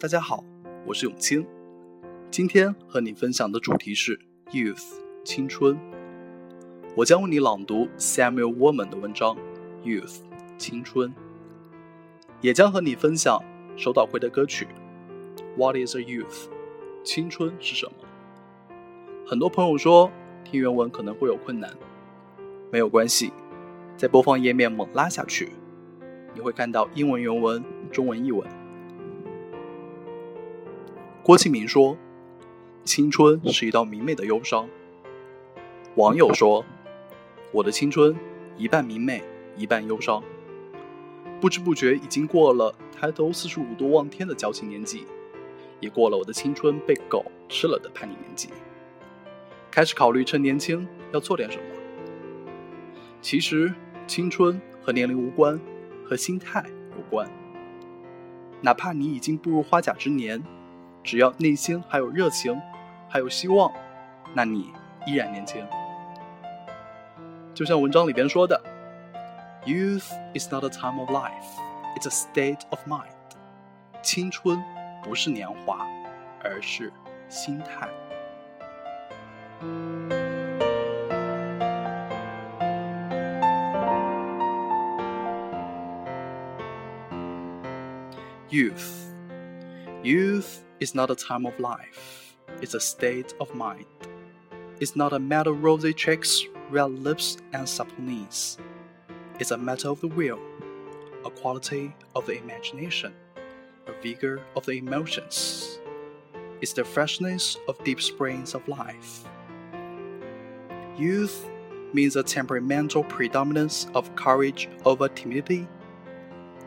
[0.00, 0.42] 大家好，
[0.86, 1.46] 我是永清。
[2.30, 4.18] 今天和你分享的主题是
[4.50, 4.94] youth
[5.24, 5.78] 青春。
[6.96, 9.36] 我将为你朗读 Samuel Woman 的文章
[9.84, 10.20] Youth
[10.56, 11.12] 青春，
[12.40, 13.44] 也将和你分享
[13.76, 14.68] 手岛葵的歌曲
[15.54, 16.48] What is a youth？
[17.04, 17.92] 青春是什么？
[19.26, 20.10] 很多朋友说
[20.44, 21.76] 听原文可能会有困难，
[22.72, 23.34] 没有关系，
[23.98, 25.50] 在播放页面猛拉下去，
[26.34, 27.62] 你会看到英文原文、
[27.92, 28.48] 中文译文。
[31.30, 31.96] 郭敬明说
[32.82, 34.68] ：“青春是一道明媚的忧伤。”
[35.94, 36.64] 网友说
[37.54, 38.16] ：“我的青春
[38.56, 39.22] 一半明媚，
[39.56, 40.20] 一半忧伤。
[41.40, 45.04] 不知不觉已经过了抬头四十五度望天的矫情年纪，
[45.78, 48.48] 也过了我的青春被狗吃了的叛逆年纪。
[49.70, 51.62] 开始考虑趁年轻要做点什么。
[53.22, 53.72] 其实
[54.08, 55.60] 青春和年龄无关，
[56.04, 56.64] 和心态
[56.96, 57.30] 有关。
[58.62, 60.42] 哪怕你已经步入花甲之年。”
[61.10, 62.56] 只要内心还有热情，
[63.08, 63.68] 还有希望，
[64.32, 64.72] 那你
[65.08, 65.66] 依然年轻。
[67.52, 68.62] 就像文章里边说的
[69.66, 70.06] ，“Youth
[70.38, 71.32] is not a time of life;
[71.96, 73.08] it's a state of mind。”
[74.02, 74.62] 青春
[75.02, 75.84] 不是年华，
[76.44, 76.92] 而是
[77.28, 77.88] 心态。
[88.48, 89.08] Youth,
[90.04, 90.60] youth.
[90.80, 93.84] Is not a time of life, it's a state of mind.
[94.80, 98.56] It's not a matter of rosy cheeks, red lips, and supple knees.
[99.38, 100.40] It's a matter of the will,
[101.24, 103.12] a quality of the imagination,
[103.86, 105.78] a vigor of the emotions.
[106.62, 109.24] It's the freshness of deep springs of life.
[110.96, 111.46] Youth
[111.92, 115.68] means a temperamental predominance of courage over timidity,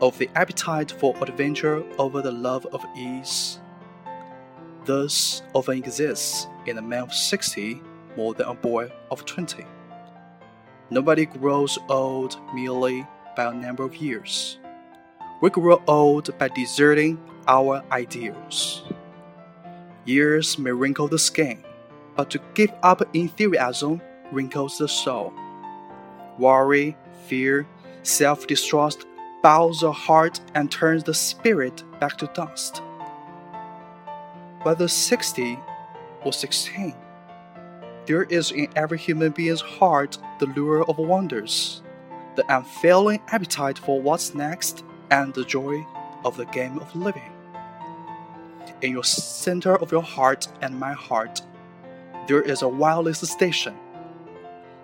[0.00, 3.58] of the appetite for adventure over the love of ease
[4.84, 7.80] thus often exists in a man of 60
[8.16, 9.64] more than a boy of 20.
[10.90, 13.06] Nobody grows old merely
[13.36, 14.58] by a number of years.
[15.40, 18.84] We grow old by deserting our ideals.
[20.04, 21.64] Years may wrinkle the skin,
[22.16, 24.00] but to give up enthusiasm
[24.30, 25.32] wrinkles the soul.
[26.38, 26.96] Worry,
[27.26, 27.66] fear,
[28.02, 29.06] self distrust
[29.42, 32.82] bows the heart and turns the spirit back to dust
[34.64, 35.58] whether 60
[36.24, 36.94] or 16.
[38.06, 41.82] There is in every human being's heart the lure of wonders,
[42.34, 45.86] the unfailing appetite for what's next, and the joy
[46.24, 47.30] of the game of living.
[48.82, 51.40] In your center of your heart and my heart,
[52.26, 53.76] there is a wireless station.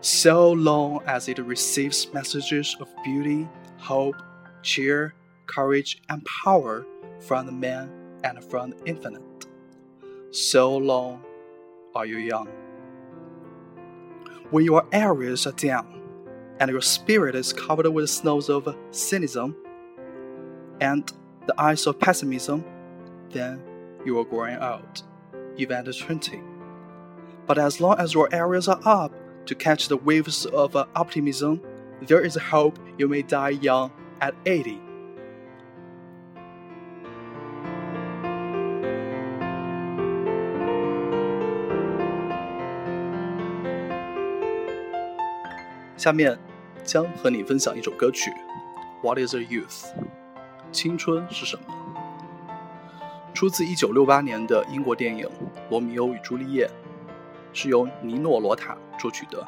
[0.00, 4.16] So long as it receives messages of beauty, hope,
[4.62, 5.14] cheer,
[5.46, 6.84] courage, and power
[7.20, 7.90] from the man
[8.24, 9.37] and from the infinite.
[10.30, 11.22] So long
[11.94, 12.48] are you young.
[14.50, 15.98] When your areas are down,
[16.60, 19.56] and your spirit is covered with snows of cynicism
[20.80, 21.12] and
[21.46, 22.64] the ice of pessimism,
[23.30, 23.62] then
[24.04, 25.02] you are growing old,
[25.56, 26.42] even at 20.
[27.46, 29.12] But as long as your areas are up
[29.46, 31.62] to catch the waves of optimism,
[32.02, 34.80] there is hope you may die young at 80.
[45.98, 46.38] 下面
[46.84, 48.30] 将和你分享一首歌曲
[49.02, 49.66] 《What Is a Youth》？
[50.70, 51.62] 青春是什么？
[53.34, 55.26] 出自1968年的英国电影
[55.68, 56.66] 《罗密欧与朱丽叶》，
[57.52, 59.44] 是由尼诺·罗塔作曲的。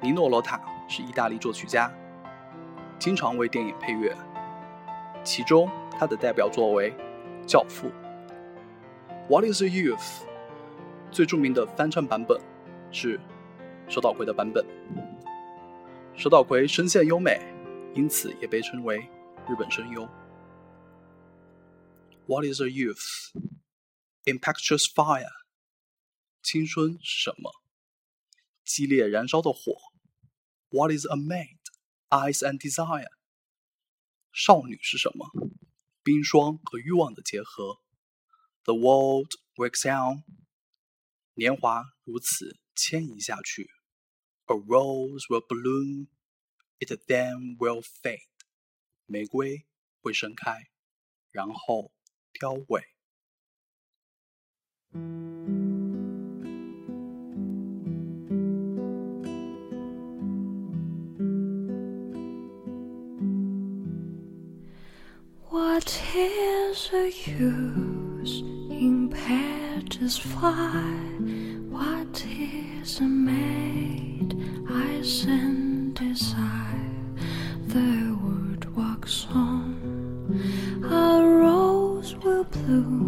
[0.00, 1.92] 尼诺·罗塔是意大利作曲家，
[2.96, 4.16] 经常为电影配乐。
[5.24, 5.68] 其中
[5.98, 6.92] 他的代表作为
[7.44, 7.88] 《教父》。
[9.28, 9.96] 《What Is a Youth》
[11.10, 12.40] 最著名的翻唱版本
[12.92, 13.18] 是
[13.88, 14.64] 手岛葵的版本。
[16.16, 17.40] 手岛葵声线优美，
[17.94, 18.98] 因此也被称为
[19.48, 20.02] 日本声优。
[22.26, 23.32] What is a youth?
[24.24, 25.32] Impetuous fire.
[26.42, 27.50] 青春是什么？
[28.64, 29.72] 激烈燃烧的火。
[30.68, 31.56] What is a maid?
[32.10, 33.08] Ice and desire.
[34.32, 35.30] 少女是什么？
[36.02, 37.80] 冰霜和欲望的结合。
[38.64, 40.24] The world works on.
[41.34, 43.70] 年华如此迁移下去。
[44.47, 46.09] A rose will bloom,
[46.79, 48.27] it then will fade.
[49.05, 49.65] 玫瑰
[50.01, 50.67] 会盛开，
[51.31, 51.91] 然后
[52.33, 52.83] 凋萎。
[65.49, 70.81] What is the use in pages fly?
[71.69, 73.76] What is a maid
[75.08, 76.92] I send desire?
[77.68, 79.72] The word walks on,
[80.84, 83.07] a rose will bloom,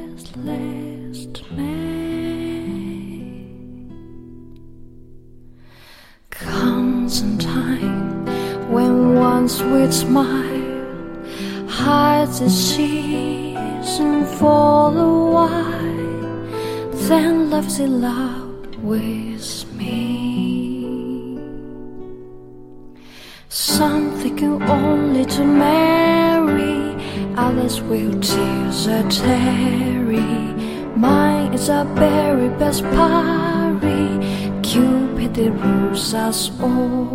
[0.17, 2.71] faithless maid.
[6.29, 8.25] Comes a time
[8.71, 11.23] when one sweet smile
[11.67, 16.47] hides the season for a while,
[17.07, 21.37] then loves it loud with me.
[23.49, 26.70] Some thinking only to marry,
[27.91, 30.53] will tears a tarry.
[30.95, 34.07] Mine is a very best parry.
[34.61, 37.09] Cupid it rules us all.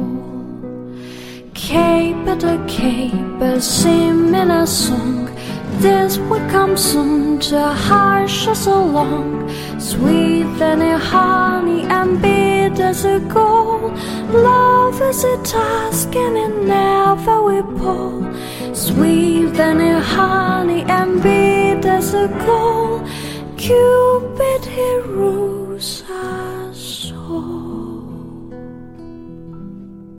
[1.54, 5.30] Cape at a cape, sim in a song.
[5.78, 9.48] This will come soon to harsh us along.
[9.78, 13.92] Sweet than a honey and bitter as a gold.
[14.30, 18.26] Love is a task and it never will pull.
[18.74, 23.02] Sweet than a honey and bitter as a gold.
[23.56, 25.45] Cupid he rules.